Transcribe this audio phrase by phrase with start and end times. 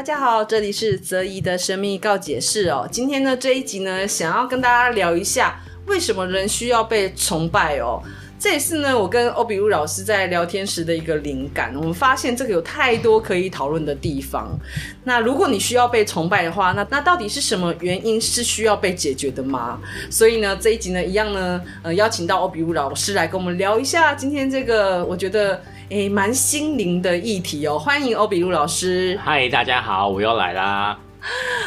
[0.00, 2.88] 大家好，这里是泽怡的神秘告解室哦。
[2.90, 8.02] 今天呢，这一集呢，想要跟大家聊一下，为什么人需要被崇拜哦。
[8.38, 11.74] 这也是呢，我跟欧比乌老师在聊天时的一个灵感。
[11.76, 14.58] 我们发现这个有太多可以讨论的地方。
[15.04, 19.78] 那如果你需要被崇拜的话，那那到底是什么原因是需要被解决的吗？
[20.10, 25.60] 所以呢，这一集呢，一样呢，呃，邀请到欧比乌老师来跟我们聊一下今天这个我觉得
[25.90, 27.76] 诶蛮心灵的议题哦。
[27.76, 29.18] 欢迎欧比路老师。
[29.24, 30.96] 嗨，大家好，我又来啦。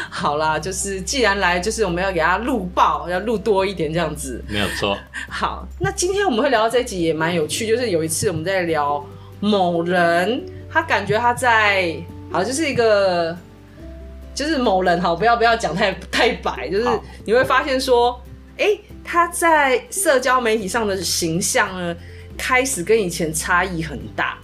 [0.08, 4.96] 好啦，就是既然来，就是我们要给他录爆，要录多一点这样子，没有错。
[5.28, 9.04] 好，那今天我们会聊到这一集也蛮有趣，就是有一次我们在聊
[9.40, 11.94] 某人，他感觉他在，
[12.32, 13.36] 好，就是一个，
[14.34, 16.88] 就是某人，好，不要不要讲太太白，就是
[17.26, 18.18] 你会发现说，
[18.56, 21.94] 哎、欸，他在社交媒体上的形象呢，
[22.36, 24.38] 开始跟以前差异很大，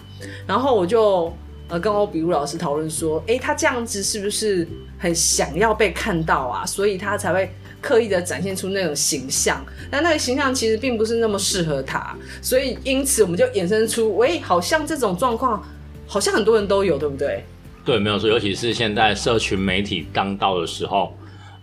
[0.47, 1.33] 然后我就。
[1.73, 4.67] 呃，跟欧比乌老师讨论说，哎，他这样子是不是
[4.99, 6.67] 很想要被看到啊？
[6.67, 7.49] 所以他才会
[7.81, 15.65] 刻意的展现出那种形象，但那个形象其实并不是那么适合他，所以因此我们就衍生出，喂，好像这种状况，
[16.09, 17.45] 好像很多人都有，对不对？
[17.85, 21.17] 对，没有错，尤其是现在社群媒体刚到的时候，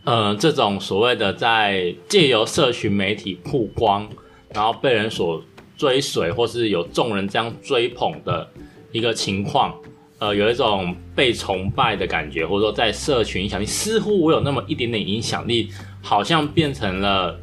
[0.06, 4.08] 呃，这种所谓的在借由社群媒体曝光，
[4.54, 5.44] 然后被人所
[5.78, 8.50] 追随，或是有众人这样追捧的
[8.92, 9.74] 一个情况。
[10.20, 15.70] 呃，有一种被崇拜的感觉，或者说在社群影响力，似乎我有那么一点点影响力，
[16.02, 17.40] 好像变成了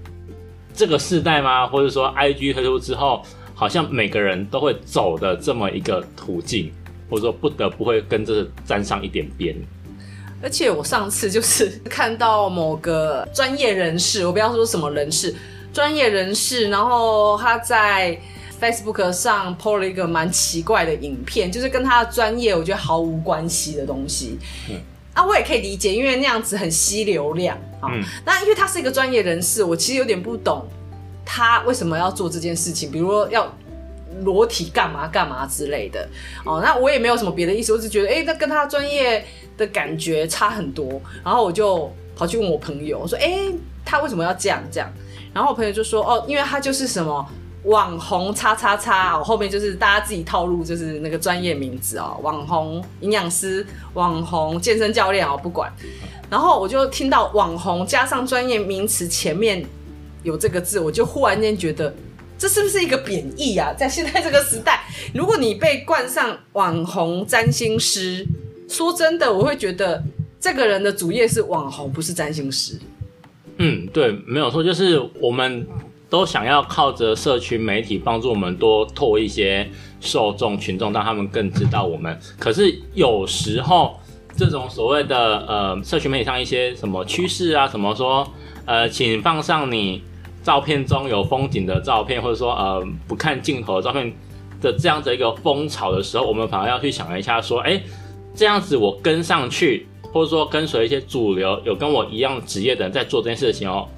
[0.74, 1.68] 这个世代吗？
[1.68, 3.22] 或者说，IG 推出之后，
[3.54, 6.72] 好像每个人都会走的这么一个途径，
[7.08, 9.54] 或者说不得不会跟这沾上一点边。
[10.42, 15.32] 而且我上次就是 看到某个专业人士，我不要说什么人士，
[15.74, 18.18] 专业人士，然后他在。
[18.60, 24.38] Facebook 上 po 了一个蛮奇怪的影片，就是跟他的专业我觉得毫无关系的东西。
[24.70, 24.76] 嗯，
[25.12, 27.90] 啊，我也可以理解，因为那样子很吸流量啊。
[27.92, 30.64] 嗯，那因为他是一个专业人士，我其实有点不懂
[31.26, 33.52] 他为什么要做这件事情，比如说要
[34.22, 36.08] 裸体干嘛干嘛之类的。
[36.46, 39.22] 哦，那我也没有什么别的意思，我只觉得，哎、欸，那跟他专业
[39.58, 40.88] 的感觉差很多。
[41.22, 43.52] 然后我就跑去问我朋友，我说，哎、欸，
[43.84, 44.90] 他为什么要这样这样？
[45.34, 47.28] 然后我朋友就说，哦，因为他就是什么。
[47.64, 55.72] 网红叉叉叉，我后面就是大家自己套路，就是那个专业名字哦，网红营养师、网红健身教练哦，不管。
[56.28, 59.64] 然后我就听到网红加上专业名词前面
[60.22, 61.94] 有这个字，我就忽然间觉得
[62.36, 63.72] 这是不是一个贬义啊？
[63.72, 64.84] 在现在这个时代，
[65.14, 68.28] 如果你被冠上网红占星师，
[68.68, 70.04] 说真的，我会觉得
[70.38, 72.78] 这个人的主业是网红，不是占星师。
[73.58, 75.66] 嗯，对，没有错，就是我们。
[76.10, 79.68] 都想要靠着社群媒体帮助我们多拓一些
[80.00, 82.16] 受众群众，让他们更知道我们。
[82.38, 83.98] 可是有时候
[84.36, 88.24] 这种所谓的呃社群媒体上一些什么趋势啊，什么说
[88.64, 90.04] 呃请放上你
[90.44, 94.12] 照片中有风景的照片，或者说呃不看镜头的照片
[94.60, 97.82] 的这样子一个风潮的时候，我们反而要去想一下说，哎，
[98.36, 103.88] 这样子我跟上去，或者说跟随一些主流有跟我一样职业的人在做这件事情哦。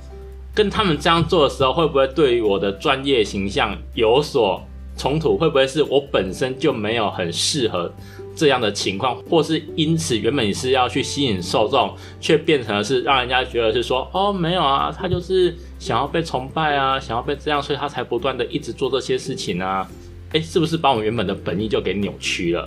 [0.55, 4.61] 跟他们这样做的时候，会不会对于我的专业形象有所
[4.97, 5.37] 冲突？
[5.37, 7.93] 会不会是我本身就没有很适合
[8.35, 19.87] 这样的情况，或是因此原本你是要去吸引受众，却变成了是让人家觉得是说，哦，没有啊，他就是想要被崇拜啊，想要被这样，所以他才不断的一直做这些事情啊？
[20.33, 22.67] 诶，是不是把我原本的本意就给扭曲了？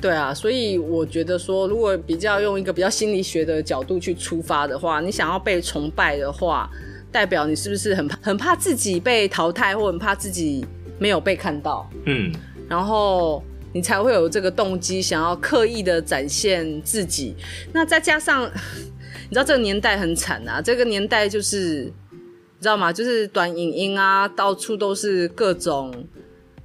[0.00, 6.70] 对啊，所以我觉得说，如果比较用一个比较心理学的角度去出发的话，你想要被崇拜的话。
[7.12, 10.66] 代表你是不是很怕很怕自己被淘汰，或很怕自己
[10.98, 11.88] 没有被看到？
[12.04, 12.30] 嗯，
[12.68, 13.42] 然后
[13.72, 17.34] 你才会有这个动机，想要刻意的展现自己。
[17.72, 18.44] 那再加上，
[19.30, 22.92] 你知道这个年代很惨啊，这个年代就是你知道吗？
[22.92, 25.94] 就是短影音啊，到处都是各种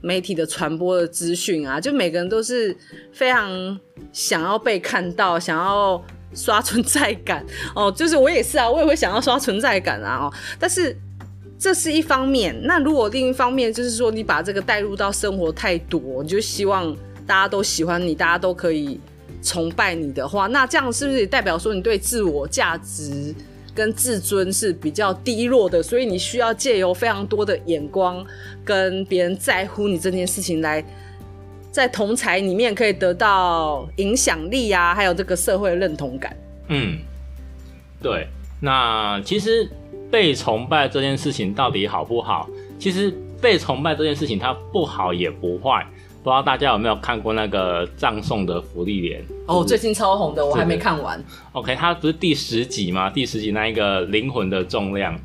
[0.01, 2.75] 媒体的传播的资讯啊，就每个人都是
[3.13, 3.80] 非常
[4.12, 6.03] 想要被看到，想要。
[6.33, 7.45] 刷存在感
[7.75, 10.31] 哦，就是我也是啊，我也会想要刷存在感啊。
[10.57, 10.95] 但是
[11.59, 16.95] 这是一方面，那如果另一方面就是说你把这个带入到生活太多，你就希望
[17.27, 18.97] 大家都喜欢你，大家都可以
[19.44, 23.36] 崇拜你的话，那这样是不是也代表说你对自我价值
[23.73, 25.81] 跟自尊是比较低落的？
[25.81, 28.25] 所以你需要借由非常多的眼光
[28.63, 30.83] 跟别人在乎你这件事情来。
[31.71, 36.35] 在同侪里面可以得到影响力啊，还有这个社会认同感。
[36.68, 37.00] 嗯，
[38.01, 38.27] 对。
[38.59, 39.71] 那其实
[40.12, 42.50] 被崇拜这件事情到底好不好？
[42.77, 43.09] 其实
[43.39, 45.88] 被崇拜这件事情它不好也不坏，
[46.23, 49.23] 不知道大家有没有看过那个葬送的芙莉莲？
[49.47, 51.19] 哦，最近超红的，我还没看完。
[51.53, 53.09] OK，它不是第十集吗？
[53.09, 55.19] 第十集那一个灵魂的重量，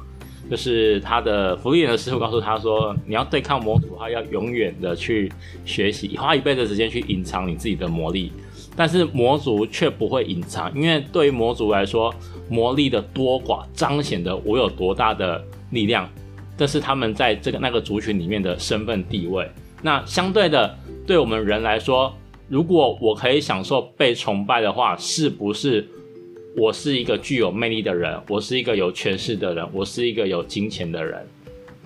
[0.50, 5.30] 就是他的福利莲的师傅告诉他说，你要对抗魔族的话，要永远的去
[5.66, 8.32] 学习，花一辈子时间去隐藏你自己的魔力。
[8.74, 12.14] 但是魔族却不会隐藏，因为对于魔族来说，
[12.48, 16.08] 魔力的多寡彰显的我有多大的力量，
[16.56, 19.46] 这是他们在这个那个族群里面的身份地位。
[19.86, 22.12] 那相对的，对我们人来说，
[22.48, 25.86] 如果我可以享受被崇拜的话，是不是
[26.56, 28.20] 我是一个具有魅力的人？
[28.28, 29.64] 我是一个有权势的人？
[29.72, 31.24] 我是一个有金钱的人？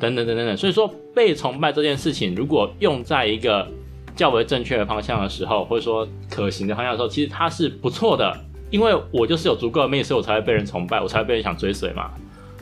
[0.00, 0.56] 等等等等等。
[0.56, 3.69] 所以说，被崇拜这件事情，如果用在一个
[4.17, 8.35] 较为正确的方向的时候，或者说可行的方向的时候，其实它是不错的，
[8.70, 12.11] 因为我就是有足够的魅力，所以我才会被人崇拜，我才会被人想追随嘛。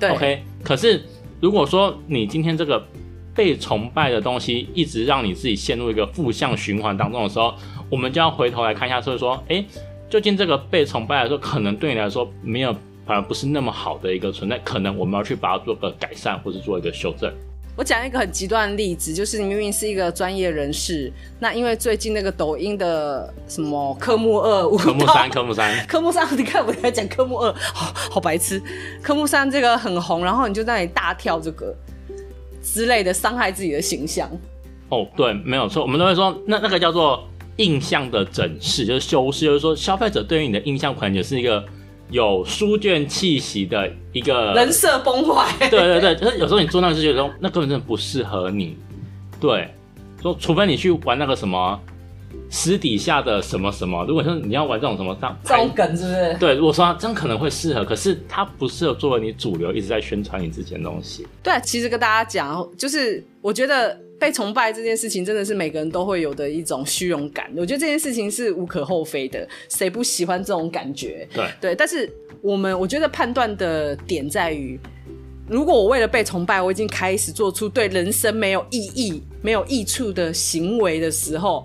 [0.01, 0.43] 对，OK。
[0.65, 1.01] 可是
[1.41, 2.85] 如果说你今天这个
[3.39, 7.55] 被崇拜的东西一直让你自己陷入一个负向循环当中的时候，
[7.89, 9.65] 我们就要回头来看一下，所以说，诶，
[10.11, 12.75] 究竟这个被崇拜来说，可能对你来说没有，
[13.07, 17.33] 反而不是那么好的一个存在，可能我们要去把它做个改善，或是做一个修正。
[17.77, 28.61] 我讲一个很极端的例子，就是你明明是一个专业人士，那因为最近那个抖音的什么科目二、科目三、科目三、 科目三，你看我在讲科目二，好好白痴。
[29.01, 31.73] 科目三这个很红，然后你就在那里大跳这个
[32.63, 34.31] 之类的，伤害自己的形象。
[34.89, 37.27] 哦，对，没有错，我们都会说那那个叫做
[37.57, 41.65] 印象的整饰，就是修饰，就是说消费者对于你的印象可能就是一个。
[42.11, 48.79] 有书卷气息的一个人设崩坏， 对对对，就是有时候你做那个事情的时候，那根本真的不适合你。
[49.39, 49.69] 对，
[50.23, 51.79] 说除非你去玩那个什么
[52.51, 56.37] 私底下的什么什么，如果说你要玩这种什么这这种梗，是不是？
[56.39, 61.27] 对，如果说这样可能会适合，可是它不适合作为你主流一直在宣传你之前的东西。
[61.43, 63.99] 对，其实跟大家讲，就是我觉得。
[64.19, 71.25] 被崇拜这件事情真的是每个人都会有的一种虚荣感，我觉得这件事情是无可厚非的，谁不喜欢这种感觉？
[71.33, 72.13] 对对，但是
[72.43, 74.77] 我们我觉得判断的点在于，
[75.47, 81.63] 如果我为了被崇拜，我已经开始做出对人生没有意义、没有益处的行为的时候，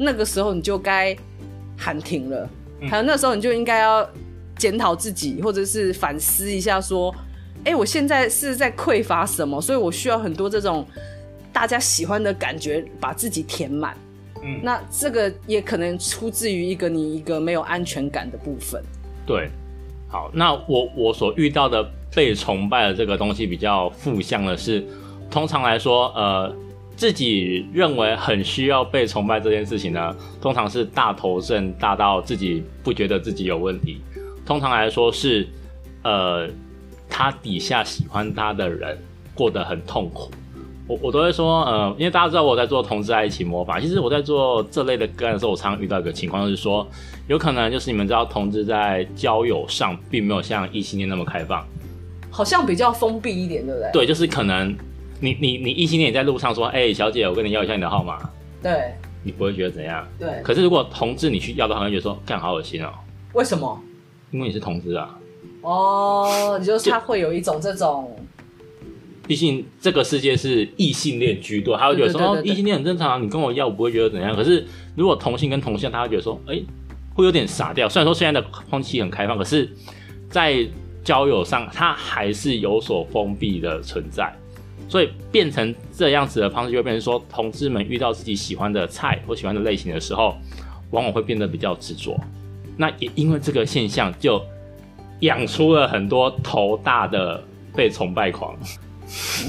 [0.00, 1.14] 那个时候你就该
[1.76, 2.48] 喊停了，
[2.80, 4.08] 嗯、还有那时候你就应该要
[4.56, 7.14] 检讨自己，或者是反思一下，说，
[7.64, 9.60] 哎，我现在是在匮乏什么？
[9.60, 10.86] 所以我需要很多这种。
[11.52, 13.96] 大家喜欢的感觉，把自己填满。
[14.40, 18.80] 嗯，那这个也可能出自于一个你一个没有安全感的部分。
[19.26, 19.50] 对，
[20.08, 24.86] 好，那我我所遇到的被崇拜的这个东西比较负向的是，
[25.28, 26.54] 通常来说，呃，
[27.00, 34.02] 自己认为很需要被崇拜这件事情呢，通常是大头症大到自己不觉得自己有问题。
[34.44, 35.48] 通常来说是，
[36.02, 36.46] 呃，
[37.08, 38.98] 他底下喜欢他的人
[39.34, 40.30] 过得很痛苦。
[40.86, 43.80] 我我都会说，呃，因为大家知道我在做同志爱情魔法。
[43.80, 46.86] 其实我在做这类的个案的时候，我常常遇到一个情况，就是说，
[47.28, 51.66] 有可能就是你们知道，同志在交友上并没有像异性恋那么开放，
[52.30, 53.90] 好像比较封闭一点，对不对？
[53.90, 54.76] 对，就是可能
[55.20, 58.18] 你你你异性恋在路上说，哎、欸，小姐，我跟你要一下你的号码，
[58.62, 60.06] 对，你不会觉得怎样？
[60.18, 60.40] 对。
[60.42, 62.90] 可是如果同志你去要的话，会觉得说，干好恶心哦。
[63.34, 63.80] 为什么？
[64.30, 65.18] 因为你是同志啊。
[65.62, 68.16] 哦，你就是他会有一种这种。
[69.26, 74.34] 毕竟这个世界是异性恋居多，他会觉得说哦，异性恋很正常，你跟我要我不会觉得怎样。
[74.34, 74.66] 可是
[74.96, 76.60] 如果同性跟同性，他会觉得说，哎，
[77.14, 77.88] 会有点傻掉。
[77.88, 79.70] 虽然说现在的风气很开放，可是，
[80.28, 80.66] 在
[81.04, 84.34] 交友上，他还是有所封闭的存在。
[84.90, 90.34] 所以变成这样子的方式，就会变成说，同志们遇到自己喜欢的菜或喜欢的类型的时候，
[90.90, 92.18] 往往会变得比较执着。
[92.76, 94.42] 那也因为这个现象，就
[95.20, 97.40] 养出了很多头大的
[97.72, 98.52] 被崇拜狂。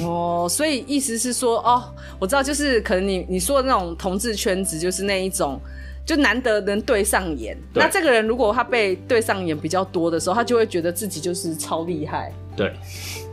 [0.03, 1.83] 哦，所以意思是说，哦，
[2.19, 5.59] 我知道，就是可能你你说的那种同志圈子，就是那一种，
[6.05, 7.57] 就难得能对上眼。
[7.73, 12.31] 那这个人如果他被对上眼比较多的时候，他就会觉得自己就是超厉害。
[12.55, 12.73] 对，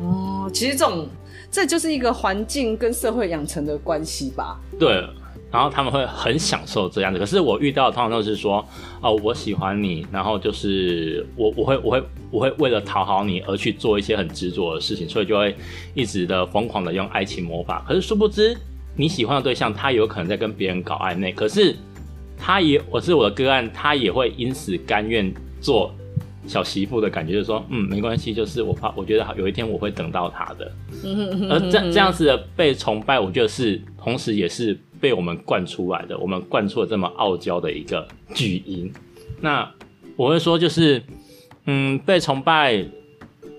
[0.00, 1.06] 哦，其实这种
[1.50, 4.58] 这就是一个环境跟社会养成的关系吧。
[4.78, 5.04] 对。
[5.50, 8.62] 然后他们会很享受这样子，可是我遇到的通常都是说，
[9.00, 15.56] 哦，我喜欢你，然后就是我我会我会我会为了讨好你而去做一些很执着的事情，所以就会
[15.94, 17.82] 一直的疯狂的用爱情魔法。
[17.88, 18.54] 可是殊不知，
[18.94, 21.74] 你喜欢的对象他有可能在跟别人搞暧昧，可是
[22.36, 25.94] 他也我是我的个案，他也会因此甘愿做
[26.48, 30.72] 小媳妇的感觉，就是说，嗯，没关系，就是我怕我觉得有一天我会等到他的。
[31.48, 34.76] 而这这样子的被崇拜，我觉得是同时也是。
[35.00, 38.92] 被我们惯出来的，我们惯出了这么傲娇的一个巨婴。
[39.40, 39.72] 那
[40.16, 41.00] 我会说，就是，
[41.66, 42.84] 嗯，被崇拜，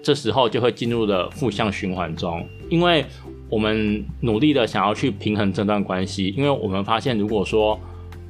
[0.03, 2.45] 这时候就会进入了负向循环中。
[2.69, 3.05] 因为
[3.49, 7.79] 我们努力的想要去平衡这段关系，因为我们发现，如果说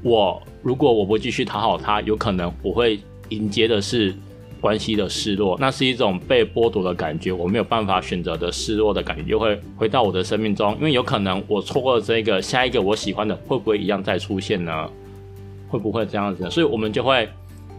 [0.03, 2.99] 我如果我不继续讨好他，有可能我会
[3.29, 4.13] 迎接的是
[4.59, 14.89] 关系的失落，那是一种被剥夺的感觉，我没有办法选择的失落的感觉，就会回到我的生命中，因为有可能我错过了这个，下一个我喜欢的会不会一样再出现呢？
[15.69, 16.49] 会不会这样子呢？
[16.49, 17.29] 所以我们就会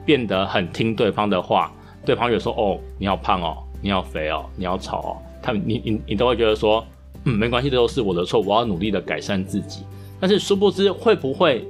[0.04, 1.72] 变得很听对方的话，
[2.04, 6.86] 对方有说：“哦，你好胖哦，你好肥哦，你好丑哦。”他们你你你都会觉得说
[7.24, 9.80] ：“嗯，没关系，这都是我的错，我要努力的改善自己。”
[10.20, 11.66] 但是殊不知，会不会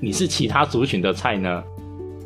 [0.00, 1.64] 你是其他族群的菜呢？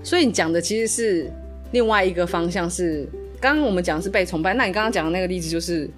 [0.02, 1.32] 所以你讲的其实是。
[1.72, 3.08] 另外一个方向是，
[3.40, 5.88] 刚刚我们讲的是被崇拜，那你刚刚讲的那个例子就是。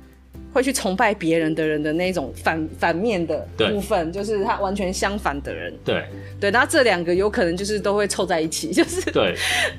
[0.52, 5.72] 会去崇拜别人的人的那种反反面的部分，就是他完全相反的人。
[5.84, 6.04] 对
[6.40, 9.34] 对，然后这两个有可能就是都会凑在一起， 就是对。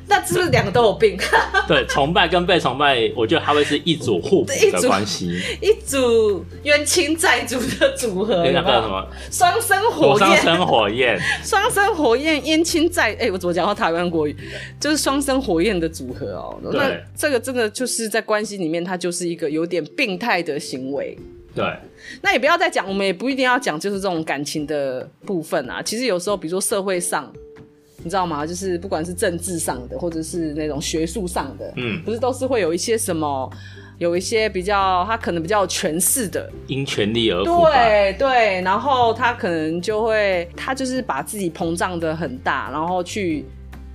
[0.08, 1.18] 那是不是两个都有病？
[1.68, 8.44] 对，崇拜跟被崇拜，我觉得他会是一组互补的关系，一组冤亲债主的组合。
[8.46, 9.08] 那个什么？
[9.32, 13.16] 双生火焰，双生火焰， 双生火焰，冤亲债。
[13.20, 14.36] 哎，我怎么讲到台湾国语？
[14.80, 16.60] 就是双生火焰的组合哦。
[16.72, 16.80] 对。
[16.80, 20.59] 那这个真的就是在关系里面，它就是一个有点病态的。
[20.60, 21.18] 行为
[21.56, 21.66] 对，
[22.22, 25.82] 那也不要再讲，我们也不一定要讲，就是这种感情的部分啊。
[25.82, 27.34] 其实有时候，比如说社会上，
[28.04, 28.46] 你知道吗？
[28.46, 33.52] 就是不管是政治上的，或者是那种学术上的，嗯，不是都是会有一些什么，
[33.98, 43.44] 有一些比较他可能比较有权势的，因权力而对对，然后他可能就会，他就是把自己膨胀的很大，然后去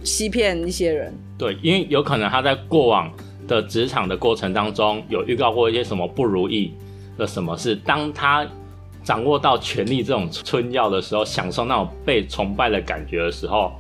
[0.03, 1.15] 欺骗一些人。
[1.39, 3.11] 对，因为有可能他在过往。
[3.47, 6.73] 的职场的过程当中，有遇到过一些什么不如意
[7.17, 7.77] 的什么事？
[7.77, 8.47] 当他
[9.03, 13.73] 掌握到权力这种春药的时候，享受那种被崇拜的感觉的时候，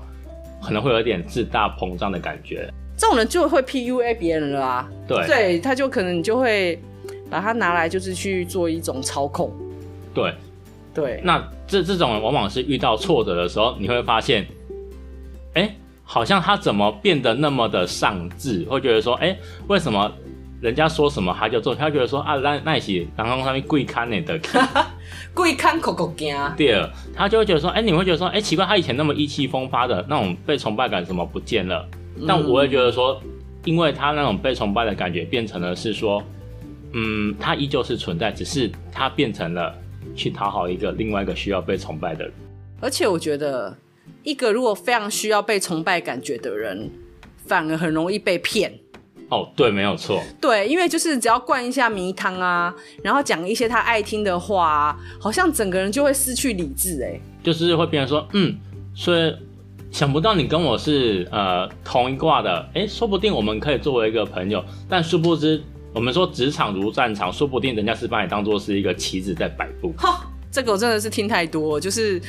[0.62, 2.68] 可能会有点自大膨胀的感觉。
[2.96, 4.88] 这种人就会 PUA 别人了啊！
[5.08, 6.78] 对，对，他就可能你就会
[7.30, 9.52] 把它拿来就是去做一种操控。
[10.12, 10.32] 对，
[10.94, 11.20] 对。
[11.24, 14.46] 那这这种人往往是遇到挫折的时候，你会发现。
[16.04, 20.12] 好像他怎么变得那么的上智，会觉得说，哎、欸，为什么
[20.60, 21.74] 人家说什么他就做？
[21.74, 24.38] 他觉得说啊，那那是刚刚上面贵看你的，
[25.34, 26.36] 贵看狗狗惊。
[26.56, 31.88] 第二，他就会觉得说，哎、欸，你会觉得说，哎、欸，奇怪，他以前那么意气风发的那种被崇拜感怎么不见了？
[32.16, 33.20] 嗯、但我会觉得说，
[33.64, 36.22] 因为他那种被崇拜的感觉变成了是说，
[36.92, 39.74] 嗯，他依旧是存在，只是他变成了
[40.14, 42.32] 去讨好一个另外一个需要被崇拜的人。
[42.80, 43.74] 而且我觉得。
[44.22, 46.90] 一个如果非常需要被崇拜感觉的人，
[47.46, 48.72] 反而很容易被骗。
[49.30, 50.22] 哦，对，没有错。
[50.40, 57.02] 对，因为就是只要灌一下迷汤啊，然后讲一些他爱听的话啊，好像整个人就会失去理智。
[57.02, 58.54] 哎，就是会变成说，嗯，
[58.94, 59.34] 所以
[59.90, 64.62] 想不到你跟我是呃同一挂的，哎，说不定我们可以作为一个朋友。
[64.88, 65.62] 但殊不知，
[65.94, 69.92] 我们说职场如战场，说不定人家是把你当做是一个棋子在摆布。
[69.96, 72.20] 哈，这个我真的是听太多，就是。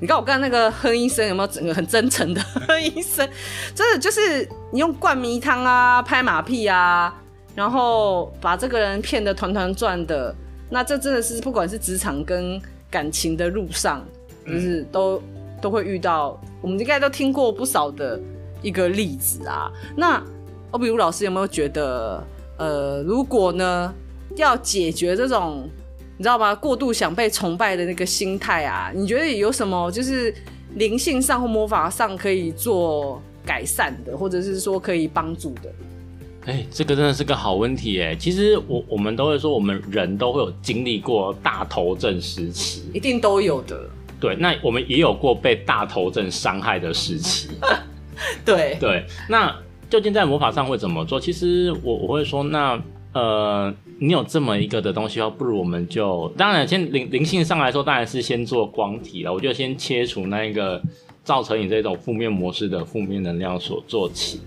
[0.00, 3.28] 你看我刚才那个哼医生有没有整个很真诚的哼医生？
[3.74, 7.14] 真的就是你用灌迷汤啊、拍马屁啊，
[7.54, 10.34] 然后把这个人骗得团团转的，
[10.70, 12.58] 那这真的是不管是职场跟
[12.90, 14.02] 感情的路上，
[14.46, 15.22] 就是都、嗯、
[15.60, 16.40] 都会遇到。
[16.62, 18.18] 我们应该都听过不少的
[18.62, 19.70] 一个例子啊。
[19.94, 20.22] 那
[20.70, 22.24] 欧比乌老师有没有觉得，
[22.56, 23.94] 呃，如果呢
[24.36, 25.68] 要解决这种？
[26.20, 26.54] 你知道吗？
[26.54, 30.30] 过度想被崇拜的那个心态啊，你觉得有什么就是
[30.74, 35.72] 灵性上或魔法上可以做改善的，或者是说可以帮助的？
[36.44, 38.14] 哎、欸，这个真的是个好问题哎。
[38.14, 43.88] 其实我我们都会说，我们人都会有经历过大头症时期，一定都有的。
[44.20, 47.48] 对，那我们也有过被大头症伤害的时期。
[48.44, 49.56] 对对，那
[49.88, 51.18] 究竟在魔法上会怎么做？
[51.18, 52.78] 其实我我会说那。
[53.12, 59.32] 呃，你有这么一个的东西的话，不如我们就当然先灵灵性上来说，当然是先做光体了。
[59.32, 60.80] 我就先切除那一个
[61.24, 64.40] 造成你这种负面模式的负面能量所做起。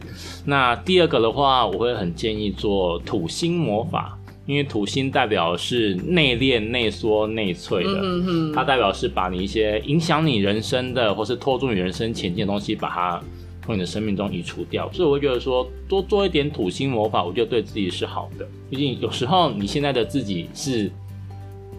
[0.45, 13.21] 那第二个的话，我会很建议做土星魔法，因为土星代表是内敛、内缩、内脆的，嗯哼，它代表是把你一些影响你人生的，或是拖住你人生前进的东西，把它。
[13.65, 18.45] 从你的生命中移除掉，所以我会觉得说，多做一点土星魔法，我觉得对自己是好的。
[18.69, 20.91] 毕竟有时候你现在的自己是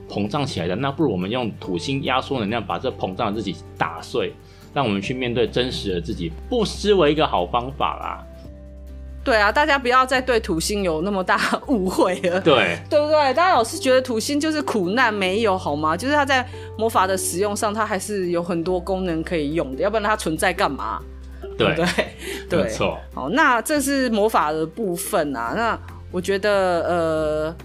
[0.08, 4.32] 膨胀起来的，那不如我们用土星压缩能量，把这膨胀的自己打碎，
[4.72, 8.26] 让我们去面对真实的自己，不失为一个好方法啦。
[9.22, 11.38] 对啊，大家不要再对土星有那么大
[11.68, 12.38] 误会了。
[12.40, 13.32] 对， 对不对？
[13.32, 15.96] 大家老是觉得土星就是苦难，没有好吗？
[15.96, 21.02] 就是它在魔法的使用上，它还是有很多功能可以用的，要不然它存在干嘛？
[21.56, 21.86] 对对
[22.48, 22.98] 对， 没错。
[23.14, 25.52] 好，那这是魔法的部分啊。
[25.56, 25.78] 那
[26.10, 27.56] 我觉得，呃，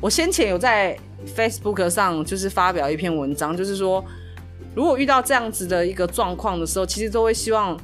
[0.00, 0.96] 我先前有在
[1.36, 4.04] Facebook 上就是发表一篇文章，就是说，
[4.74, 7.78] 如果遇到这样子的一个状况的时候，其实都会希望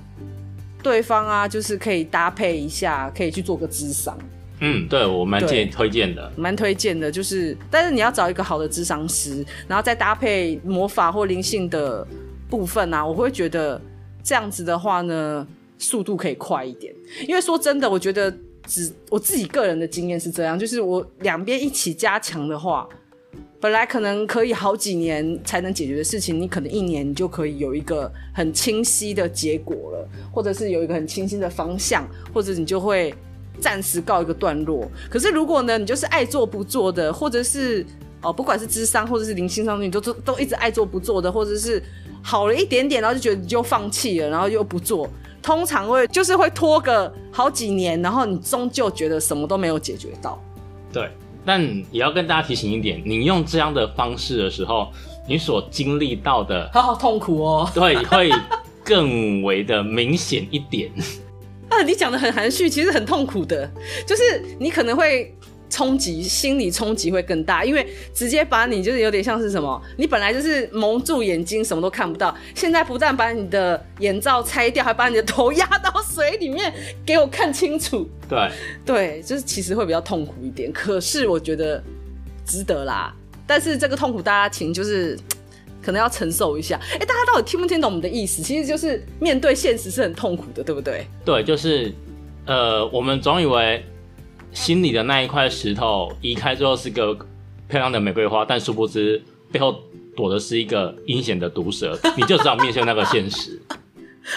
[0.82, 4.16] 对方啊，就是可以搭配一下，可以去做个智商。
[4.60, 12.04] 嗯，对，我蛮建议推荐的，蛮推荐的，就是，但是你要找一个好的智商师，然后再搭配魔法或灵性的
[12.50, 13.80] 部分啊，我会觉得
[14.22, 15.46] 这样子的话呢，
[15.78, 16.94] 速度可以快一点。
[17.26, 18.32] 因为说真的，我觉得
[18.66, 22.88] 只我自己个人的经验是这样，就是我两边一起加强的话，
[23.60, 33.14] 本来可能可以好几年才能解决的事情，你可能一年你就可以有一个很清晰的结果了，或者是有一个很清晰的方向，或者你就会。
[33.60, 34.88] 暂时告一个段落。
[35.10, 37.84] 可是如果呢，你就是爱做不做的，或者是
[38.22, 41.82] 哦，不管是智商或者是灵性上面，你都都都一直爱做不做的，或者是
[42.22, 45.08] 好了一点点，然后就觉得你就放弃了，然后又不做，
[45.42, 50.42] 通常会就是会拖个好几年，然后你终究觉得什么都没有解决到。
[50.92, 51.08] 对，
[51.44, 54.88] 但也要跟大家提醒一点，你用这样的方式的时候，
[55.28, 58.30] 你所经历到的， 好好痛苦哦，对， 会
[58.84, 60.90] 更为的明显一点。
[61.68, 63.70] 啊，你讲的很含蓄，其实很痛苦的，
[64.06, 64.22] 就是
[64.58, 65.36] 你可能会
[65.78, 76.74] 冲击，心理冲击会更大，因为直接把你就是有点像是什么，你本来就是蒙住眼睛，什么都看不到，现在不但把你的眼罩拆掉，还把你的头压到水里面
[77.06, 78.10] 给我看清楚。
[78.28, 78.50] 对，
[78.84, 81.80] 对，就是其实会比较痛苦一点，可是我觉得
[82.44, 83.14] 值得啦。
[83.46, 85.16] 但是这个痛苦，大家请就是。
[85.80, 88.42] 可能要承受一下，哎、欸，大家到底听不听懂我们的意思？
[88.42, 91.06] 其实就是面对现实是很痛苦的，对不对？
[91.24, 91.90] 对，就是，
[92.46, 93.82] 呃，我们总以为
[94.58, 97.14] 心里的那一块石头移开之后是个
[97.68, 99.22] 漂亮的玫瑰花，但殊不知
[99.52, 99.74] 背后
[100.16, 103.62] 躲的是一个阴险的毒蛇， 你就只好面向那个现实，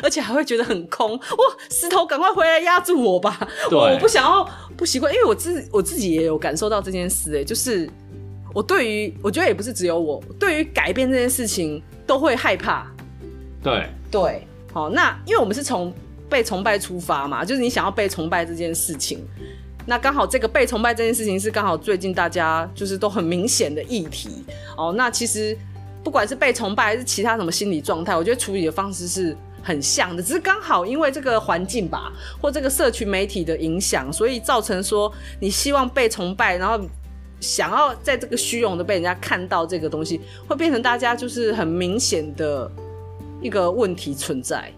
[0.03, 1.17] 而且还会觉得很空。
[1.17, 3.45] 哇，石头赶快回来压住我吧！
[3.71, 4.47] 我不想要
[4.77, 7.89] 不习惯，因为我自我自己也有感受到这件事，哎，就是。
[8.53, 12.85] 我对于，我觉得也不是只有我，对于改变这件事情都会害怕。
[13.63, 15.93] 对对，好，那因为我们是从
[16.29, 19.25] 被崇拜出发嘛，就是你想要被崇拜这件事情，
[19.85, 24.43] 那刚好这个被崇拜这件事情是刚好最近大家就是都很明显的议题
[24.77, 24.93] 哦。
[24.95, 25.57] 那其实
[26.03, 36.79] 不管是被崇拜还是其他什么心理状态，我觉得处理的方式是很像的，只是刚好因为这个环境吧，或这个社群媒体的影响，所以造成说你希望被崇拜，然后。
[37.39, 42.71] 想要在这个虚荣的被人家看到这个东西，会变成大家就是很明显的
[43.41, 44.71] 一个问题存在。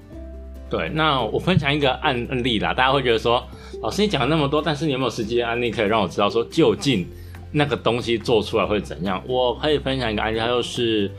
[0.69, 3.45] 对，那我分享一个案例啦，大家会觉得说，
[3.84, 7.06] 老师你讲了那么多，但是你有没有实际的案例可以让我知道说，究竟
[7.52, 9.22] 那个东西做出来会怎样？
[9.28, 11.12] 我可以分享一个案例，它就是，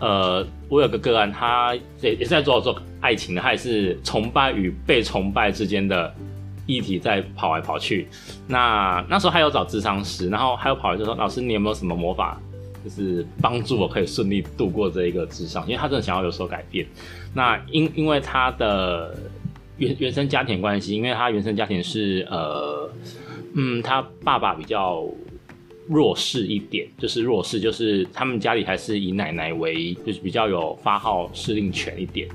[0.00, 6.14] 呃，我有个个案，他也也在做做爱情的，他也是崇拜与被崇拜之间的。
[6.66, 8.06] 议题在跑来跑去，
[8.46, 12.40] 那那时候还有找智商师，然后还有跑来就说：“老师，你有没有什么魔法，
[12.84, 15.64] 就是帮助我可以顺利度过这一个智商？
[15.66, 16.86] 因为他真的想要有所改变。
[17.34, 19.16] 那因因为他的
[19.80, 22.88] 原原生家庭关系，因为他原生家庭是呃，
[23.54, 25.04] 嗯，他爸爸比较
[25.88, 32.28] 弱势一点，就是弱势，就是他们家里还是以奶奶为，就是比较有发号施令权一点。”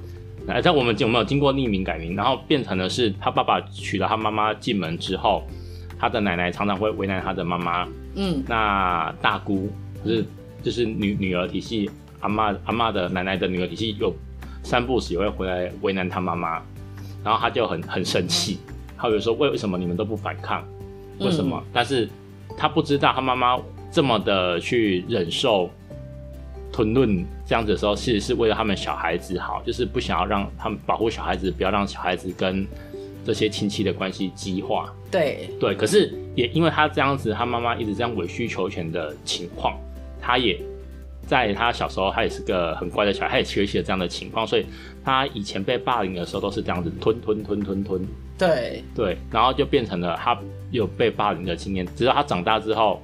[0.50, 5.44] 哎，在我们有没有经过匿名改名，然后变成的是他爸爸娶了他妈妈进门之后，
[6.00, 7.88] 他的奶奶常常会为难他的妈妈。
[8.16, 9.70] 嗯，那大姑
[10.04, 10.26] 就是
[10.64, 11.90] 就是女女儿体系，
[12.22, 14.14] 阿妈阿妈的奶奶的女儿体系，有
[14.64, 16.62] 三不时也会回来为难他妈妈，
[17.26, 18.60] 然后他就很很生气，
[18.98, 20.66] 他就说为为什么你们都不反抗？
[21.20, 21.62] 为什么？
[21.62, 22.08] 嗯，但是
[22.56, 23.60] 他不知道他妈妈
[23.92, 25.70] 这么的去忍受。
[26.72, 32.68] 吞论这样子的时候，其实是为了他们小孩子好，就是不想要让他们保护小孩子，不要让小孩子跟
[33.26, 34.94] 这些亲戚的关系激化。
[35.10, 39.80] 对对，可是也因为他这样子，他妈妈一直这样委曲求全的情况，
[40.20, 40.60] 他也
[41.28, 44.66] 在他小时候，他也是个很乖的小孩，他也学习了这样的情况，所以
[45.04, 48.08] 他以前被霸凌的时候都是这样子吞吞吞吞吞。
[48.38, 48.84] 对。
[48.96, 50.38] 对，然后就变成了他
[50.72, 53.02] 有被霸凌的经验，直到他长大之后，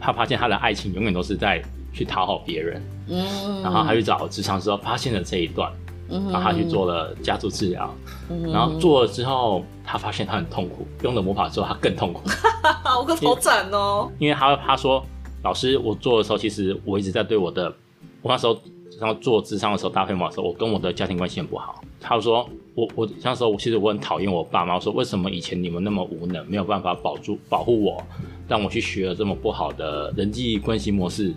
[0.00, 1.62] 他发现他的爱情永远都是在。
[1.96, 5.72] 去讨好别人，嗯，然后他去找职场之后发现了这一段，
[6.10, 7.90] 嗯，然后他去做了家族治疗，
[8.28, 12.20] 嗯，然后做了之后，他发现他很痛苦，用了魔法之后他更痛苦，
[12.98, 15.02] 我可好惨哦，因为他他说，
[15.46, 17.72] 老师，我做的时候其实我一直在对我的，
[18.20, 18.58] 我那时候
[18.98, 28.02] 然后做智商的时候搭配魔法的时候，我跟我的家庭关系很不好，他说我我那时候我其实我很讨厌我爸妈，我说为什么以前你们那么无能，没有办法保住保护我，
[28.48, 31.32] 让我去学了这么不好的人际关系模式。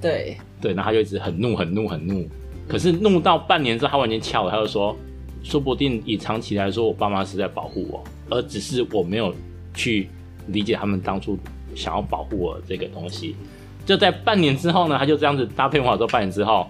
[0.00, 0.38] 对。
[0.58, 2.26] 对，然后他就一直很怒很怒很怒，
[2.66, 4.96] 可是怒到半年之后，他完全翘了，他就说，
[5.42, 9.34] 说不定以长期来说，我爸妈是在保护我，而只是我没有
[9.74, 10.08] 去
[10.48, 11.38] 理解他们当初
[11.74, 13.36] 想要保护我这个东西。
[13.86, 16.68] 就在半年之后呢，他就这样子搭配魔法之后，半年之后，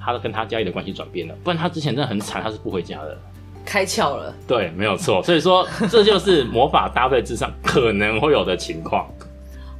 [0.00, 1.34] 他跟他家里的关系转变了。
[1.42, 3.18] 不然他之前真的很惨，他是不回家的。
[3.66, 5.22] 开窍了，对，没有错。
[5.22, 9.08] 所以说， 这就是魔法搭配之上可能会有的情况。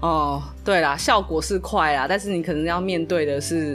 [0.00, 3.74] 哦，对啦，效果是快啦，但是你可能要面对的是，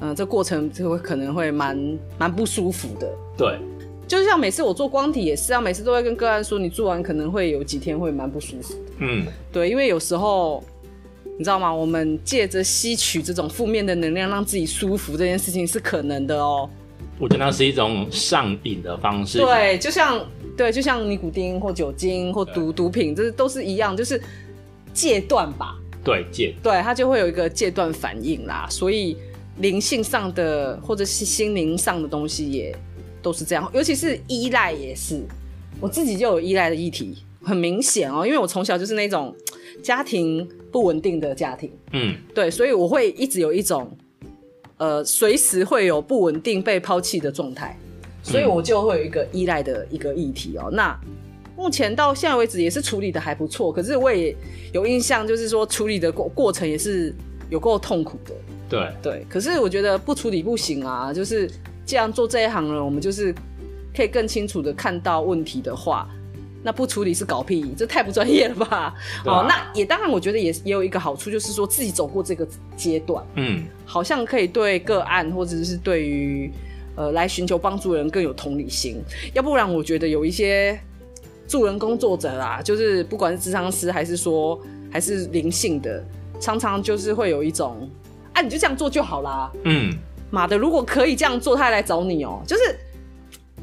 [0.00, 3.08] 嗯、呃，这过程就会可能会蛮蛮不舒服的。
[3.36, 3.58] 对，
[4.06, 8.92] 就是像每次我做光体也是啊，每次都会跟个案说，你做完可能会有几天会蛮不舒服的。
[8.98, 10.62] 嗯，对，因为有时候
[11.38, 11.72] 你知道吗？
[11.72, 16.68] 我们借着吸取这种负面的能量，让自己舒服，这件事情是可能的哦。
[17.18, 19.38] 我觉得那是一种上瘾的方式。
[19.38, 20.24] 对，就像
[20.56, 24.20] 对，就像尼古丁或酒精或毒毒品，这都是一样，就是
[24.92, 25.76] 戒断吧。
[26.04, 26.54] 对，戒。
[26.62, 28.66] 对，它就会有一个戒断反应啦。
[28.68, 29.16] 所以
[29.58, 32.76] 灵性上的或者是心灵上的东西也
[33.22, 35.22] 都是这样，尤其是依赖也是。
[35.80, 39.34] 我自己就有依赖的议题，很明显哦，因为我从小就是那种
[39.82, 41.70] 家庭不稳定的家庭。
[41.92, 43.90] 嗯，对，所以我会一直有一种。
[44.78, 47.78] 呃，随时会有不稳定、被抛弃的状态，
[48.20, 50.64] 所以我就会有一个依赖的一个议题哦。
[50.72, 51.00] 嗯、那
[51.56, 54.34] 目前到现在为止也是处理的还不错，可是我也
[54.72, 57.14] 有印象，就是说处理的过过程也是
[57.48, 58.34] 有够痛苦的。
[58.68, 61.48] 对对，可是我觉得不处理不行啊，就是
[61.84, 63.34] 既然做这一行了，我们就是
[63.94, 66.08] 可以更清楚的看到问题的话。
[66.64, 68.66] 那不处理是搞屁，这太不专业了吧？
[68.76, 68.94] 啊、
[69.26, 76.48] 哦，那也当然，我觉得也也有一个好处，就是说自己走过这个阶段，嗯，好像可以对个案或者是对于
[76.94, 79.02] 呃来寻求帮助的人更有同理心。
[79.34, 80.78] 要不然，我觉得有一些
[81.48, 84.56] 助人工作者啊，就是不管是智商师还是说
[84.88, 86.00] 还是灵性的，
[86.38, 87.90] 常常就是会有一种，
[88.34, 89.92] 啊，你就这样做就好啦，嗯，
[90.32, 92.62] 妈的，如果可以这样做，他来找你哦、就是。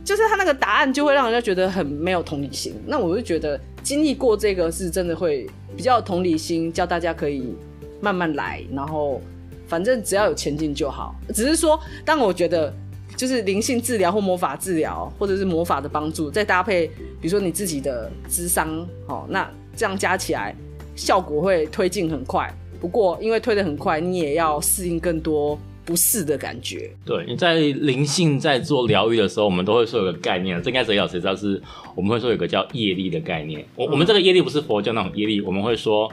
[0.01, 7.53] 就是他那个答案就会让人家觉得很没有同理心，那我就觉得经历过这个是真的会比较有同理心，教大家可以
[8.01, 9.21] 慢慢来，然后
[9.67, 11.13] 反正只要有前进就好。
[11.32, 12.73] 只是说，当我觉得
[13.15, 16.88] 就是灵性治疗或魔法治疗，或者是魔法的帮助，再搭配
[17.21, 20.55] 比如说你自己的智商，哦，那这样加起来
[20.95, 22.51] 效果会推进很快。
[22.82, 25.60] 不过因为推得很快，你也要适应更多。
[25.89, 26.91] 不是的感觉。
[27.04, 31.36] 对，你在灵性在做疗愈的时候，我们都会说有个概念，这应该谁有谁知道？
[31.36, 31.60] 是
[31.95, 33.65] 我们会说有个叫业力的概念。
[33.75, 36.08] 我、我们这个业力不是佛教那种业力，我们会说，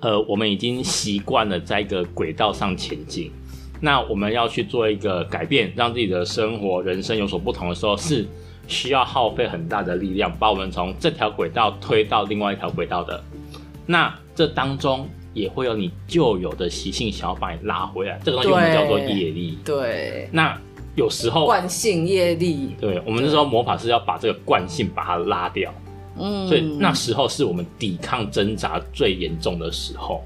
[0.00, 3.30] 呃，我们已经习惯了在一个轨道上前进，
[3.82, 8.26] 那我们要去做一个改变，让自己的生活人生有所不同的时候，是
[8.66, 13.22] 需要耗费很大的力量，把我们从这条轨道推到另外一条轨道的。
[13.84, 15.06] 那这当中。
[15.34, 19.58] 也会有你旧有的习性想要把你拉回来，这个东西我们叫做业力。
[19.64, 20.58] 对，那
[20.96, 25.72] 有时候惯性业力，对，我们那时候魔法是要把这个惯性把它拉掉。
[26.18, 30.22] 嗯，所以那时候是我们抵抗挣扎最严重的时候。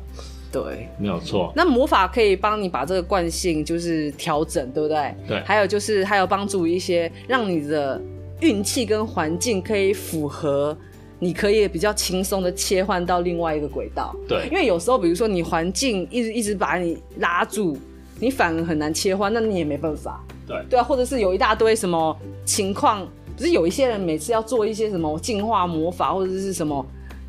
[0.50, 1.52] 对，没有错。
[1.54, 5.14] 那魔法可以帮你把这个惯性就是调整，对不对？
[5.28, 5.40] 对。
[5.44, 8.00] 还有就是还有帮助一些，让你的
[8.40, 10.76] 运气跟环境可以符合。
[11.22, 17.78] 你可以比较轻松的切换到另外一个轨道，对，因为有时候比如说你环境一直一直把你拉住，
[18.18, 23.06] 你反而很难切换，那你也没办法，对，对啊，或者是有一大堆什么情况，
[23.36, 26.84] 不是有一些人每次要做一些什么进化魔法或者是什么，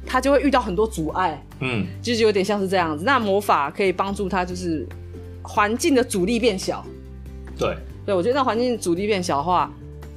[0.07, 4.87] 他就会遇到很多阻碍，嗯，就是有点像是这样子，那魔法可以帮助他，就是
[5.43, 6.83] 环境的阻力变小，
[7.55, 7.77] 对，
[8.07, 9.71] 对我觉得那环境阻力变小的话，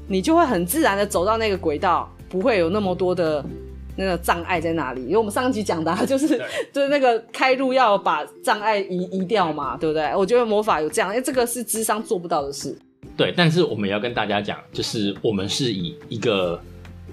[0.08, 3.44] 你就会很自然的走到那个轨道，不会有那么多的。
[3.96, 5.02] 那个障碍在哪里？
[5.02, 6.28] 因为我们上一集讲的、啊、就是，
[6.72, 10.14] 就是那个开路要把障碍移移掉嘛，对不对？
[10.14, 12.78] 我觉得魔法有这样，因为这个是智商做不到的事。
[13.16, 16.60] 对，但是我们也要跟大家讲，就是我们是以一个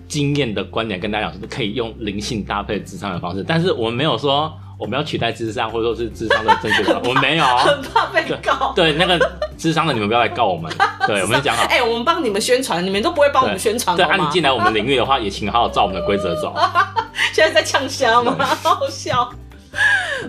[0.07, 4.51] 经验的观点跟大家讲，是可以用灵性搭配智商的方式，但是我们没有说。
[4.79, 8.73] 我们要取代智商，或者说是智商的正确的，我们没有，很怕被告。
[8.75, 10.71] 对，对那个咨商的，你们不要来告我们。
[11.07, 11.63] 对，我们讲好。
[11.63, 13.95] 哎、欸，我们帮你们宣传，你们都不会帮我们宣传。
[13.95, 16.53] 对，那、啊、你进来我们领域的话，也请好好照我们的规则走。
[17.33, 18.35] 现在在呛虾吗？
[18.43, 19.29] 好好笑。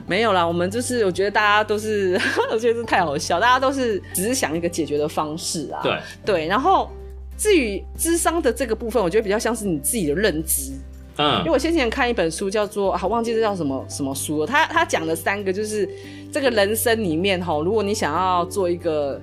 [0.06, 5.80] 没有啦，我们就是我觉得大家都是， 我觉得是太好笑，大家都是只是想一个解决的方式啊。
[5.82, 6.90] 对对，然后
[7.36, 10.72] 至于智商的这个部分，我觉得比较像是你自己的认知。
[11.16, 14.46] 嗯，因为我先前看一本书，叫做啊，忘记这叫什么什么书了。
[14.46, 15.88] 他他讲的三个，就是
[16.32, 19.20] 这个人生里面哈，如果你想要做一个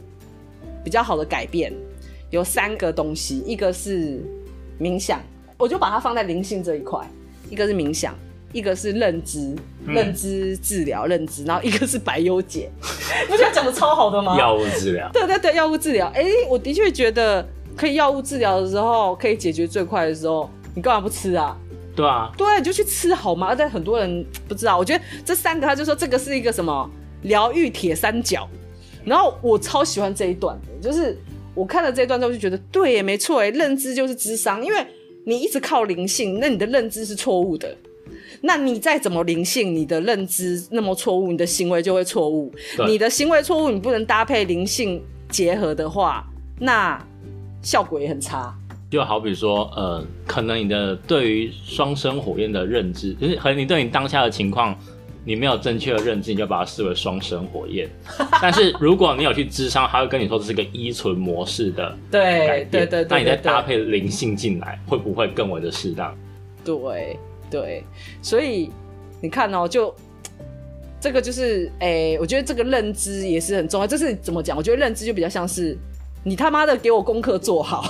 [0.84, 1.74] 比较好的改变，
[2.30, 4.20] 有三个东西，一个是
[4.80, 5.20] 冥想，
[5.58, 7.02] 我就把它放在灵性这一块；
[7.50, 8.16] 一个是冥想，
[8.54, 9.54] 一个是认知，
[9.86, 12.72] 嗯、认知治疗，认知，然后一个是白优解。
[13.28, 14.38] 不觉得讲的超好的吗？
[14.40, 16.08] 药物治疗，对对对，药物治疗。
[16.16, 21.58] 哎、欸，我的确觉得可以药物治疗的时候，可以解决最快的时候，你干嘛不吃啊？
[22.02, 23.54] 对啊，对，你就去吃好吗？
[23.54, 24.78] 但很多人不知道。
[24.78, 26.90] 我觉得这三个，他就说这个是一个什么
[27.24, 28.48] 疗愈铁三角。
[29.06, 31.18] 然后我超喜欢这一段的，就是
[31.54, 34.86] 我看了这一段之后就觉得，对耶，没错哎，认知就是智商，因为
[35.26, 37.76] 你一直靠灵性，那你的认知是错误的。
[38.42, 42.52] 那你再怎么灵性，你的认知那么错误，你的行为就会错误。
[42.88, 46.26] 你的行为错误，你不能搭配灵性结合的话，
[46.60, 47.00] 那
[47.62, 48.56] 效果也很差。
[48.92, 54.78] 就好比说，呃，可能你的对于双生火焰的认知，就是和你对你当下的情况，
[55.26, 57.90] 你没有正确的认知，你就把它视为双生火焰。
[58.42, 66.16] 但是如果你有去智商，他会跟你说这是个依存模式的对对对对，那你再搭配灵性进来，会不会更为的适当？
[66.64, 67.18] 对。
[67.50, 67.84] 对，
[68.22, 68.72] 所以
[69.20, 69.94] 你看哦，就
[71.02, 73.86] 这个就是，哎、欸，我觉得这个认知也是很重要。
[73.86, 74.56] 这是怎么讲？
[74.56, 75.78] 我觉得认知就比较像是
[76.24, 77.84] 你他妈的给我功课做好，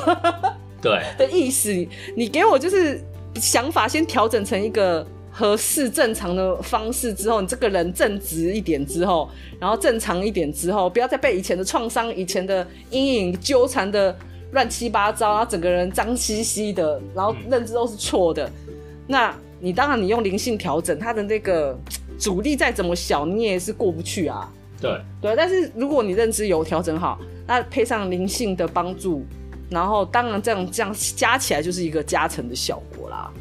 [0.82, 1.72] 对的意思。
[2.16, 3.02] 你给我就是
[3.36, 14.16] 想法先调整成一个合适正常的方式之后，你这个人正直一点之后，然后正常一点之后，不要再被以前的创伤、以前的阴影纠缠的
[14.52, 18.74] 乱七八糟，然后整个人脏兮兮的，然后认知都是错的，嗯、
[19.08, 19.36] 那。
[19.64, 21.78] 你当然，你用灵性调整，它的那个
[22.18, 24.52] 阻力再怎么小，你也是过不去啊。
[24.82, 29.24] 对对，但是如果你认知有调整好，那配上灵性的帮助，
[29.72, 33.32] 然后当然这样这样加起来就是一个加成的效果啦。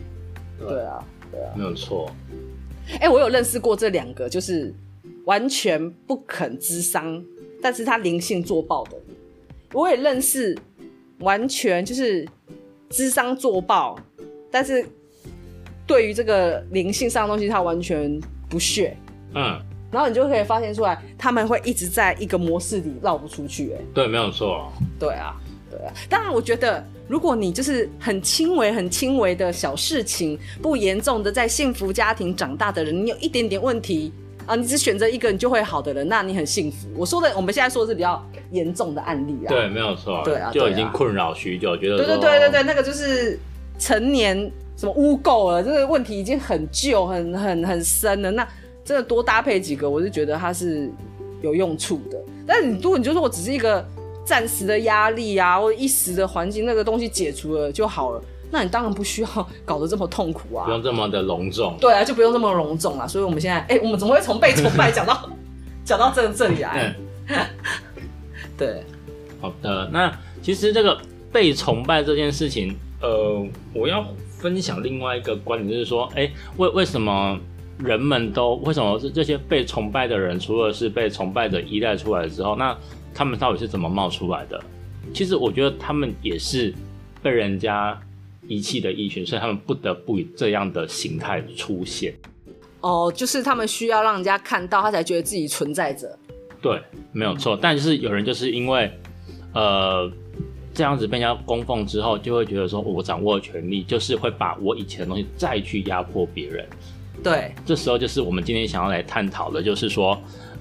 [0.59, 2.11] 对，对啊，对啊，没有错。
[2.93, 4.73] 哎、欸，我有认识过这两个，就是
[5.27, 7.23] 完全不肯智商，
[7.61, 8.97] 但是他灵性做爆的。
[9.75, 10.57] 我也认识
[11.19, 12.27] 完全就是
[12.89, 13.99] 智商做爆，
[14.51, 14.87] 但是。
[15.87, 18.97] 对于这个灵性上的东西，他完全不屑。
[19.35, 23.73] 嗯，然后你就可以发现出来，他们会一直在一个模式里绕不出去。
[23.73, 24.71] 哎，对，没有错。
[25.01, 25.35] 对啊，
[26.09, 34.13] 当然，我觉得如果你就是很轻微、很轻微的小事情，不严重的在幸福家庭长大的人，你有一点点问题
[34.47, 36.89] 啊，你只选择一个你就会好的人，那你很幸福。
[36.97, 39.49] 我说的，我们现在说的是比较严重的案例啊。
[39.49, 40.23] 对，没有错。
[40.25, 43.39] 对啊，就已经困扰许久，觉得对对对对对，那个就是
[43.79, 44.51] 成年。
[44.77, 45.63] 什么污垢了？
[45.63, 48.31] 这个问题已经很旧、很很很深了。
[48.31, 48.49] 那
[48.83, 50.91] 真的多搭配几个，我是觉得它是
[51.43, 52.19] 有用处的。
[52.47, 53.87] 但是你如果你就说我只是一个
[54.31, 61.77] 暂时的压力啊，或者一时的环境那个东西解除了就好了，那你当然不需要搞得这么痛苦啊，不用这么的隆重。
[61.81, 63.09] 对啊，就不用这么隆重了。
[63.09, 65.29] 所以我们现在，哎、欸，我们怎么会从被崇拜讲到
[65.85, 66.95] 讲到这这里来？
[68.57, 68.85] 对，
[69.41, 69.91] 好的。
[69.93, 70.97] 那其实这个
[71.33, 74.07] 被崇拜这件事情，呃，我要。
[74.41, 77.39] 分享另外一个观点，就是说，哎、欸，为为什么
[77.77, 82.75] 人们都为什么是这些被崇拜的人，除了是被崇拜者依赖出来之后，那
[83.15, 84.63] 他们到底是怎么冒出来的？
[85.13, 86.75] 其实我觉得他们也是
[87.23, 88.01] 被人家
[88.47, 92.15] 遗弃的一群，所以他们不得不以这样的形态出现。
[92.81, 96.19] 哦，就是他们需要让人家看到，他才觉得自己存在着。
[96.61, 96.81] 对，
[97.13, 97.59] 没有错。
[97.61, 98.91] 但就是有人就是因为，
[99.55, 100.11] 呃。
[100.73, 106.65] 这样子被人家供奉之后，就会觉得说，我掌握了权力，就是会把我以前的东西再去压迫别人。
[107.25, 110.19] 对，这时候就是我们今天想要来探讨的，就是说，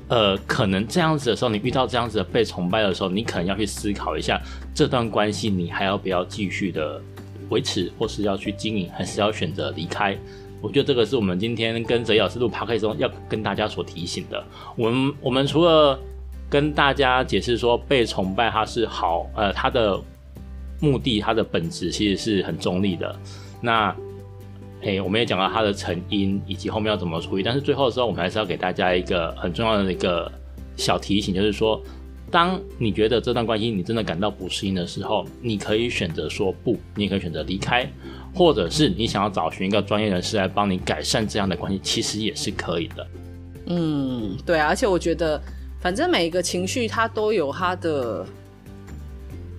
[0.10, 4.42] 呃，可能这样子的时候，你遇到这样子的被崇拜的时候，你可能要去思考一下，
[4.74, 7.00] 这段关系你还要不要继续的
[7.50, 10.18] 维持，或是要去经营，还是要选择离开？
[10.62, 14.44] 我觉得这个是我们今天跟哲老师录 p o d 中要跟大家所提醒的。
[14.76, 15.98] 我们我们除了
[16.50, 19.98] 跟大家解释说，被崇拜它是好，呃，它的
[20.82, 23.16] 目的、它的本质其实是很中立的。
[23.62, 23.96] 那，
[24.82, 27.44] 哎、我们也讲到它的成因以及后面要怎么处理。
[27.44, 30.32] 但是最后的时候，我们还是要给大家一个很重要的一个
[30.76, 31.82] 小提醒，就是说，
[32.32, 37.90] 当你觉得这段关系你真的感到不适应的时候，你可以选择说不，你也可以选择离开，
[38.34, 43.08] 或者是你想要找寻一个专业人士来帮你改善这样的关系，其实也是可以的。
[43.68, 45.42] 嗯，对啊，而且我觉得。
[45.82, 48.26] 反正每一个情绪，它都有它的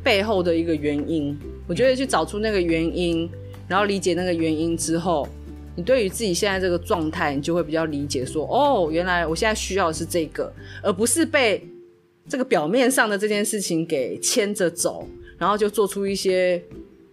[0.05, 1.35] 背后的一个原因。
[1.67, 3.27] 我觉得去找出那个原因，
[3.71, 5.29] 然后理解那个原因之后，
[5.77, 10.53] 你对于自己现在这个状态，你就会比较理解说，哦，原来我现在需要的是这个，
[10.83, 11.65] 而不是被
[12.29, 15.07] 这个表面上的这件事情给牵着走，
[15.39, 16.61] 然后就做出一些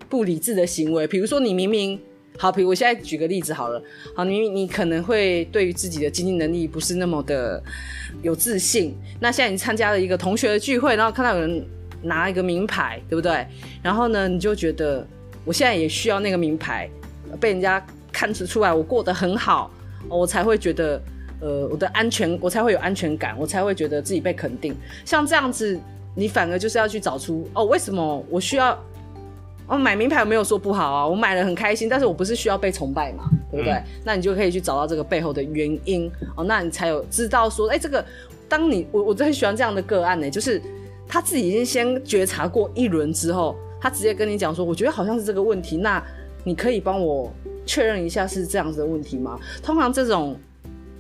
[0.10, 1.06] 不理智的行为。
[1.06, 2.00] 比如说，你明明。
[2.40, 3.82] 好，比如我现在举个例子好了。
[4.16, 7.60] 好，你你可能会对于自己的经济能力不是那么的
[8.22, 8.94] 有自信。
[9.20, 11.66] 那现在你参加了一个同学的聚会，然后看到有人
[12.04, 13.44] 拿一个名牌，对不对？
[13.82, 15.04] 然后呢，你就觉得
[15.48, 16.90] 我现在也需要那个名牌，
[17.40, 19.72] 被人家看出出来我过得很好，
[20.10, 21.02] 我才会觉得
[21.40, 24.76] 呃我的安全，我才会有安全感，我才会觉得自己被肯定。
[25.06, 25.80] 像这样子，
[26.14, 28.78] 你反而就是要去找出哦，为什么我需要？
[29.70, 33.74] 哦，买名牌我没有说不好啊，我买了很开心，但是我不是需要被崇拜嘛，对不对？
[33.74, 38.04] 嗯、那你就可以去找到这个背后的原因哦，那你才有知道说，哎、欸，这个
[38.48, 40.62] 当你我我真的很喜欢这样的个案呢，就是
[41.06, 43.58] 他自己已经先觉察过一轮之后，
[43.88, 46.04] 他直接跟你讲说，我觉得好像是这个问题，那
[46.44, 47.32] 你可以帮我
[47.66, 49.40] 确认一下是这样子的问题吗？
[49.64, 50.38] 通常这种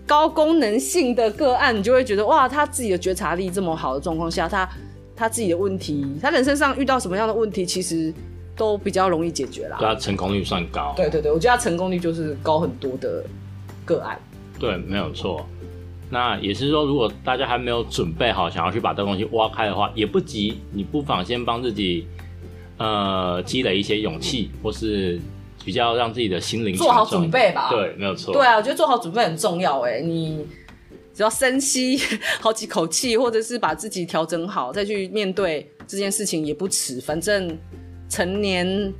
[0.05, 4.69] 高功能性的个案，你就会觉得哇，他自己的觉察力这么好的状况下，他
[5.17, 8.13] 他自己的问题，他人身上遇到什么样的问题，其实
[8.55, 9.75] 都比较容易解决啦。
[9.77, 10.93] 对啊，成功率算高。
[10.95, 13.21] 对对对，我觉得他成功率就是高很多的
[13.83, 14.17] 个案。
[14.57, 15.45] 对，没有错。
[16.09, 22.07] 那也是说，如果大家还没有准备好，想要去把这东西挖开的话，也不急，你不妨先帮自己，
[22.77, 25.19] 呃，积累一些勇气，或是
[25.65, 27.69] 比较让自己的心灵做好准备吧。
[27.69, 28.33] 对，没有错。
[28.33, 29.81] 对啊，我觉得做好准备很重要。
[29.81, 30.45] 哎，你
[31.13, 31.99] 只要深吸
[32.39, 37.01] 好几口气，或者是把自己调整好，再去面对这件事情也不迟。
[37.01, 37.57] 反正
[38.09, 38.93] 成年。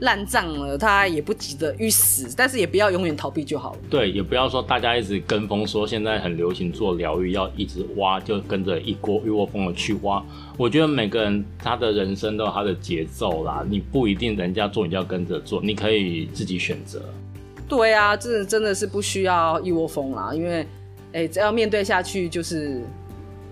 [0.00, 3.78] 烂账了，他也不急着于死，但是也不要永远逃避就好了。
[3.88, 10.22] 对，也不要说大家一直跟风说现在很流行做疗愈，要一直挖，就跟着一锅一窝蜂的去挖。
[10.58, 17.02] 我觉得每个人他的人生都有他的节奏啦，你不一定人家做你就要跟着做，你可以自己选择。
[17.68, 20.60] 对啊，这真的是不需要一窝蜂啦，因为
[21.12, 22.82] 哎、欸，只要面对下去就是。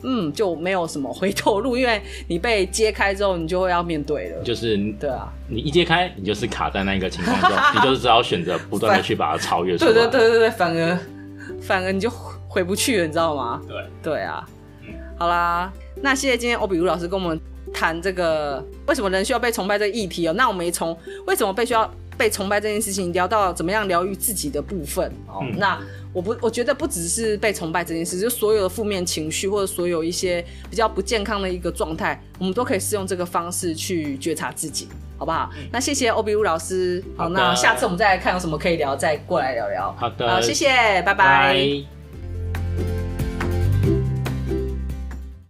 [0.04, 4.42] 嗯，就没有什么回头路，因为你被揭开之后，你就会要面对了。
[4.42, 9.92] 就是对啊，你一揭开，你就是卡在那个情况中， 你就是只好选择不断的去把它超越出来。
[9.92, 10.98] 对对对对对，反而
[11.60, 12.10] 反而你就
[12.46, 13.60] 回不去了，你知道吗？
[13.66, 14.46] 对对啊，
[14.82, 17.40] 嗯，好啦，那谢谢今天欧比如老师跟我们
[17.72, 20.32] 谈这个为什么人需要被崇拜这个议题哦。
[20.34, 25.40] 那我们也从为什么被需要被崇拜这件事情聊到怎么样疗愈自己的部分哦。
[25.42, 25.78] 嗯，那。
[26.14, 34.86] 我不，我觉得不只是被崇拜这件事，就所有的负面情绪或者所有一些比较不健康的一个状态，我们都可以试用这个方式去觉察自己，
[35.18, 35.50] 好不好？
[35.56, 39.92] 嗯、那谢谢欧比乌老师，好，好，那下次我们再来看有什么可以聊，再过来聊聊。
[39.98, 40.68] 好的，好，谢谢，
[41.02, 41.14] 拜拜。
[41.14, 43.13] 拜拜。